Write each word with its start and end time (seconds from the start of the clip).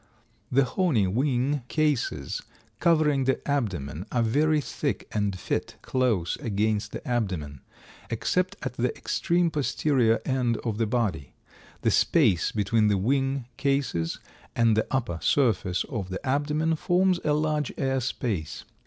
The 0.51 0.63
horny 0.63 1.05
wing 1.05 1.61
cases 1.67 2.41
covering 2.79 3.25
the 3.25 3.47
abdomen 3.47 4.07
are 4.11 4.23
very 4.23 4.59
thick 4.59 5.07
and 5.11 5.37
fit 5.37 5.75
close 5.83 6.37
against 6.37 6.91
the 6.91 7.07
abdomen, 7.07 7.61
except 8.09 8.55
at 8.63 8.73
the 8.73 8.97
extreme 8.97 9.51
posterior 9.51 10.19
end 10.25 10.57
of 10.65 10.79
the 10.79 10.87
body. 10.87 11.35
The 11.83 11.91
space 11.91 12.51
between 12.51 12.87
the 12.87 12.97
wing 12.97 13.45
cases 13.57 14.17
and 14.55 14.75
the 14.75 14.87
upper 14.89 15.19
surface 15.21 15.83
of 15.83 16.09
the 16.09 16.25
abdomen 16.25 16.77
forms 16.77 17.19
a 17.23 17.33
large 17.33 17.71
air 17.77 17.99
space. 18.01 18.63